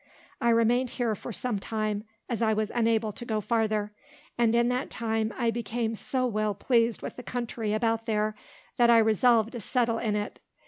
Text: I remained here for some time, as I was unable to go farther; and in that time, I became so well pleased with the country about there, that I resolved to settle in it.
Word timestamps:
I 0.41 0.49
remained 0.49 0.89
here 0.97 1.13
for 1.13 1.31
some 1.31 1.59
time, 1.59 2.05
as 2.27 2.41
I 2.41 2.53
was 2.53 2.71
unable 2.73 3.11
to 3.11 3.23
go 3.23 3.39
farther; 3.39 3.91
and 4.35 4.55
in 4.55 4.67
that 4.69 4.89
time, 4.89 5.31
I 5.37 5.51
became 5.51 5.93
so 5.93 6.25
well 6.25 6.55
pleased 6.55 7.03
with 7.03 7.17
the 7.17 7.21
country 7.21 7.71
about 7.71 8.07
there, 8.07 8.33
that 8.77 8.89
I 8.89 8.97
resolved 8.97 9.51
to 9.51 9.61
settle 9.61 9.99
in 9.99 10.15
it. 10.15 10.39